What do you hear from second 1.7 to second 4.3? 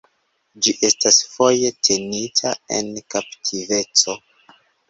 tenita en kaptiveco.